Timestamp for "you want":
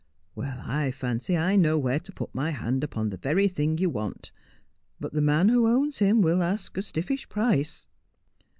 3.77-4.31